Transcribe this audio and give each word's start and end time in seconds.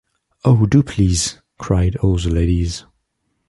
‘Oh, 0.43 0.65
do, 0.65 0.81
please’ 0.81 1.37
cried 1.59 1.95
all 1.97 2.17
the 2.17 2.31
ladies. 2.31 2.85